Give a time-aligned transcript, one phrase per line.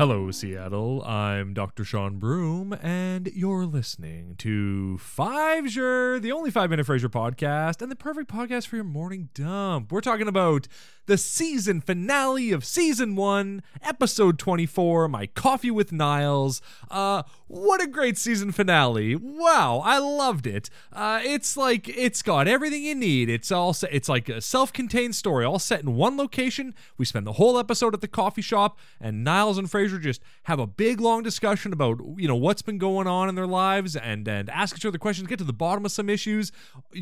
[0.00, 1.04] Hello, Seattle.
[1.04, 1.84] I'm Dr.
[1.84, 7.96] Sean Broom, and you're listening to Fivesier the only five minute Frasier podcast, and the
[7.96, 9.92] perfect podcast for your morning dump.
[9.92, 10.68] We're talking about
[11.10, 16.62] the season finale of season one, episode 24, My Coffee with Niles.
[16.88, 19.16] Uh, what a great season finale.
[19.16, 20.70] Wow, I loved it.
[20.92, 23.28] Uh, it's like, it's got everything you need.
[23.28, 26.76] It's all, set, it's like a self contained story, all set in one location.
[26.96, 30.60] We spend the whole episode at the coffee shop, and Niles and Frasier just have
[30.60, 34.28] a big, long discussion about, you know, what's been going on in their lives and,
[34.28, 36.52] and ask each other questions, get to the bottom of some issues.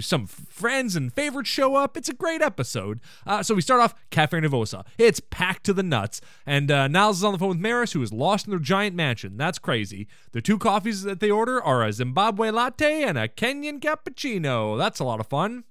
[0.00, 1.96] Some friends and favorites show up.
[1.96, 2.98] It's a great episode.
[3.24, 4.84] Uh, so we start off Cafe Nervosa.
[4.98, 6.20] It's packed to the nuts.
[6.46, 8.96] And uh, Niles is on the phone with Maris, who is lost in their giant
[8.96, 9.36] mansion.
[9.36, 10.06] That's crazy.
[10.32, 14.78] The two coffees that they order are a Zimbabwe latte and a Kenyan cappuccino.
[14.78, 15.64] That's a lot of fun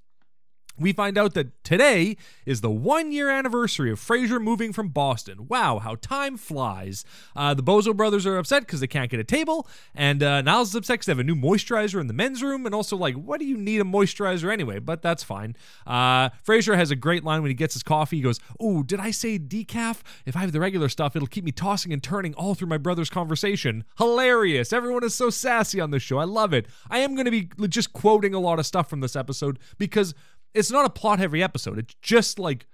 [0.82, 5.48] we find out that today is the one year anniversary of Frasier moving from Boston.
[5.48, 7.06] Wow, how time flies.
[7.36, 10.70] Uh, the Bozo brothers are upset because they can't get a table, and uh, Niles
[10.70, 13.16] is upset because they have a new moisturizer in the men's room, and also, like,
[13.16, 14.80] what do you need a moisturizer anyway?
[14.80, 15.56] But that's fine.
[15.86, 18.18] Uh, Frasier has a great line when he gets his coffee.
[18.18, 20.02] He goes, Oh, did I say decaf?
[20.26, 22.78] If I have the regular stuff, it'll keep me tossing and turning all through my
[22.78, 23.84] brother's conversation.
[23.98, 24.74] Hilarious.
[24.74, 26.18] Everyone is so sassy on this show.
[26.18, 26.68] I love it.
[26.90, 30.14] I am going to be just quoting a lot of stuff from this episode because
[30.54, 31.78] it's not a plot heavy episode.
[31.80, 32.68] It's just like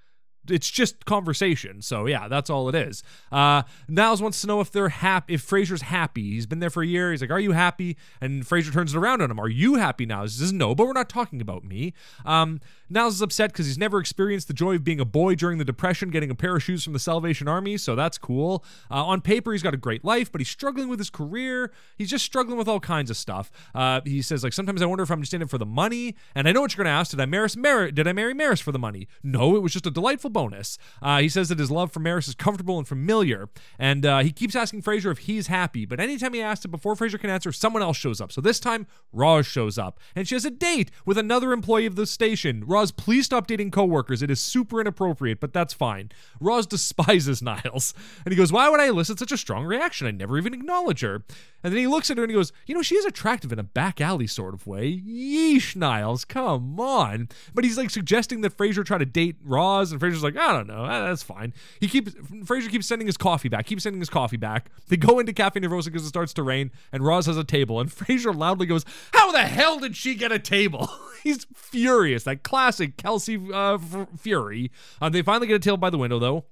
[0.50, 1.82] it's just conversation.
[1.82, 3.04] So yeah, that's all it is.
[3.32, 6.32] Uh, Niles wants to know if they're happy, if Frasier's happy.
[6.32, 7.12] He's been there for a year.
[7.12, 9.40] He's like, "Are you happy?" And Frasier turns it around on him.
[9.40, 11.94] "Are you happy now?" He says, "No, but we're not talking about me."
[12.26, 12.60] Um,
[12.90, 15.66] Niles is upset because he's never experienced the joy of being a boy during the
[15.66, 17.78] Depression, getting a pair of shoes from the Salvation Army.
[17.78, 18.64] So that's cool.
[18.90, 21.72] Uh, on paper, he's got a great life, but he's struggling with his career.
[21.98, 23.52] He's just struggling with all kinds of stuff.
[23.76, 26.16] Uh, he says, like, sometimes I wonder if I'm just in it for the money.
[26.34, 27.12] And I know what you're going to ask.
[27.12, 29.08] Did I marry, Mar- did I marry Maris for the money?
[29.22, 30.78] No, it was just a delightful bonus.
[31.02, 33.50] Uh, he says that his love for Maris is comfortable and familiar,
[33.80, 35.84] and uh, he keeps asking Frasier if he's happy.
[35.84, 38.32] But anytime he asks it before Frasier can answer, someone else shows up.
[38.32, 41.96] So this time, Roz shows up, and she has a date with another employee of
[41.96, 42.64] the station.
[42.68, 44.22] Roz, please stop dating coworkers.
[44.22, 46.12] It is super inappropriate, but that's fine.
[46.40, 50.06] Roz despises Niles, and he goes, "Why would I elicit such a strong reaction?
[50.06, 51.24] I never even acknowledge her."
[51.64, 53.58] And then he looks at her and he goes, "You know, she is attractive in
[53.58, 57.30] a back alley sort of way." Yeesh, Niles, come on.
[57.56, 60.68] But he's like suggesting that Frasier try to date Roz, and Frasier's like, "I don't
[60.68, 61.54] know." that's fine.
[61.80, 63.68] He keeps Frasier keeps sending his coffee back.
[63.68, 64.70] Keeps sending his coffee back.
[64.88, 67.80] They go into Cafe Nervosa because it starts to rain, and Roz has a table,
[67.80, 68.84] and Frasier loudly goes,
[69.14, 70.90] "How the hell did she get a table?"
[71.24, 72.24] He's furious.
[72.24, 74.72] That classic Kelsey uh, f- fury.
[75.02, 76.46] Uh, they finally get a table by the window though.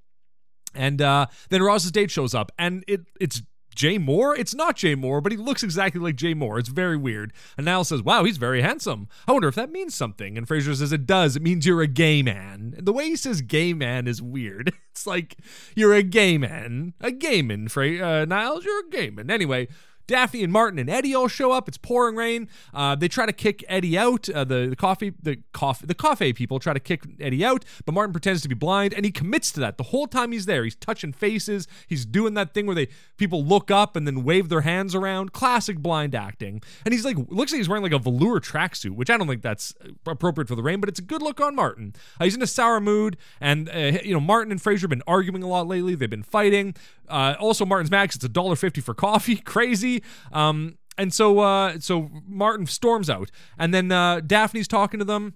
[0.73, 3.41] And uh, then Roz's date shows up, and it it's
[3.75, 4.37] Jay Mohr?
[4.37, 6.59] It's not Jay Mohr, but he looks exactly like Jay Mohr.
[6.59, 7.33] It's very weird.
[7.57, 9.07] And Niles says, Wow, he's very handsome.
[9.27, 10.37] I wonder if that means something.
[10.37, 11.35] And Frasier says, It does.
[11.35, 12.73] It means you're a gay man.
[12.77, 14.73] And the way he says gay man is weird.
[14.95, 15.35] It's like,
[15.75, 16.93] You're a gay man.
[17.01, 18.63] A gay man, Fra- uh, Niles.
[18.63, 19.29] You're a gay man.
[19.29, 19.67] Anyway,
[20.07, 21.67] Daphne and Martin and Eddie all show up.
[21.67, 22.47] It's pouring rain.
[22.73, 24.29] Uh, they try to kick Eddie out.
[24.29, 27.93] Uh, the, the coffee, the coffee, the coffee people try to kick Eddie out, but
[27.93, 30.63] Martin pretends to be blind, and he commits to that the whole time he's there.
[30.63, 31.67] He's touching faces.
[31.87, 35.33] He's doing that thing where they people look up and then wave their hands around.
[35.33, 36.61] Classic blind acting.
[36.85, 39.41] And he's like, looks like he's wearing like a velour tracksuit, which I don't think
[39.41, 39.73] that's
[40.05, 41.93] appropriate for the rain, but it's a good look on Martin.
[42.19, 45.03] Uh, he's in a sour mood, and uh, you know Martin and Frasier have been
[45.07, 45.95] arguing a lot lately.
[45.95, 46.75] They've been fighting.
[47.07, 48.15] Uh, also, Martin's Max.
[48.15, 49.35] It's a dollar fifty for coffee.
[49.45, 49.94] Crazy.
[50.31, 55.35] Um, and so uh, so Martin storms out, and then uh, Daphne's talking to them.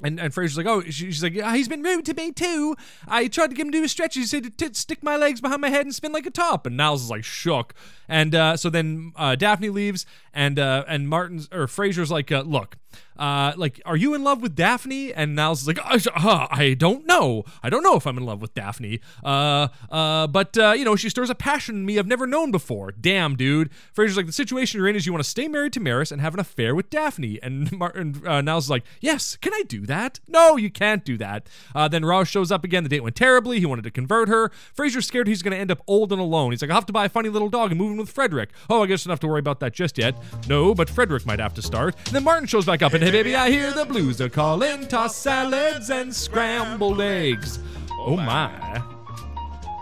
[0.00, 2.76] And, and Frasier's like, oh, she's like, yeah, he's been rude to me too.
[3.08, 4.14] I tried to get him to do a stretch.
[4.14, 6.66] He said to stick my legs behind my head and spin like a top.
[6.66, 7.74] And Niles is like shook.
[8.06, 12.42] And uh, so then uh, Daphne leaves, and uh, and Martin's or Frasier's like, uh,
[12.42, 12.76] look,
[13.18, 15.12] uh, like, are you in love with Daphne?
[15.12, 17.44] And Niles is like, uh, I don't know.
[17.62, 19.00] I don't know if I'm in love with Daphne.
[19.24, 22.50] Uh, uh, but uh, you know, she stirs a passion in me I've never known
[22.50, 22.92] before.
[22.92, 23.70] Damn, dude.
[23.94, 26.20] Frasier's like, the situation you're in is you want to stay married to Maris and
[26.20, 27.40] have an affair with Daphne.
[27.42, 30.20] And Martin uh, Niles is like, yes, can I do that?
[30.28, 31.48] No, you can't do that.
[31.74, 32.84] Uh, then Roz shows up again.
[32.84, 33.58] The date went terribly.
[33.58, 34.50] He wanted to convert her.
[34.76, 36.52] Frasier's scared he's going to end up old and alone.
[36.52, 38.50] He's like, I have to buy a funny little dog and move in with Frederick.
[38.70, 40.14] Oh, I guess I don't have to worry about that just yet.
[40.48, 41.96] No, but Frederick might have to start.
[42.06, 44.86] And then Martin shows back up and Hey, baby, I hear the blues are calling.
[44.86, 47.58] Toss salads and scrambled eggs.
[47.92, 48.82] Oh my.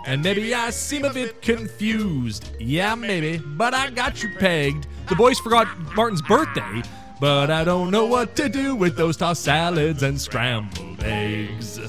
[0.06, 2.50] And maybe I seem a bit confused.
[2.60, 4.86] Yeah, maybe, but I got you pegged.
[5.08, 6.82] The boys forgot Martin's birthday,
[7.20, 11.80] but I don't know what to do with those tossed salads and scrambled eggs.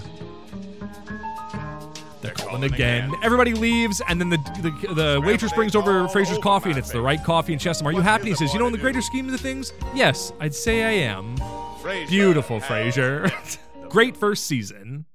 [2.61, 3.13] They're again.
[3.23, 7.01] Everybody leaves, and then the the, the waitress brings over Frasier's coffee, and it's the
[7.01, 7.53] right coffee.
[7.53, 9.25] And she asks him, "Are you happy?" he says, "You know, in the greater scheme
[9.25, 11.35] of the things, yes, I'd say I am."
[12.09, 13.31] Beautiful, Frasier.
[13.89, 15.05] Great first season.